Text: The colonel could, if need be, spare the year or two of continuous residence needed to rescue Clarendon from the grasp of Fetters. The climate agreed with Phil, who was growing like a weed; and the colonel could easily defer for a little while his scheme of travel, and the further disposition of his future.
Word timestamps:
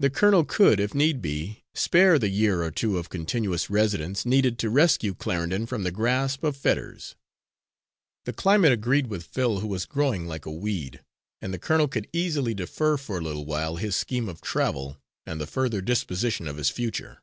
The 0.00 0.10
colonel 0.10 0.44
could, 0.44 0.80
if 0.80 0.92
need 0.92 1.22
be, 1.22 1.62
spare 1.72 2.18
the 2.18 2.28
year 2.28 2.64
or 2.64 2.72
two 2.72 2.98
of 2.98 3.08
continuous 3.10 3.70
residence 3.70 4.26
needed 4.26 4.58
to 4.58 4.68
rescue 4.70 5.14
Clarendon 5.14 5.66
from 5.66 5.84
the 5.84 5.92
grasp 5.92 6.42
of 6.42 6.56
Fetters. 6.56 7.14
The 8.24 8.32
climate 8.32 8.72
agreed 8.72 9.06
with 9.06 9.22
Phil, 9.24 9.60
who 9.60 9.68
was 9.68 9.86
growing 9.86 10.26
like 10.26 10.46
a 10.46 10.50
weed; 10.52 11.04
and 11.40 11.54
the 11.54 11.60
colonel 11.60 11.86
could 11.86 12.08
easily 12.12 12.54
defer 12.54 12.96
for 12.96 13.18
a 13.18 13.22
little 13.22 13.46
while 13.46 13.76
his 13.76 13.94
scheme 13.94 14.28
of 14.28 14.40
travel, 14.40 15.00
and 15.24 15.40
the 15.40 15.46
further 15.46 15.80
disposition 15.80 16.48
of 16.48 16.56
his 16.56 16.68
future. 16.70 17.22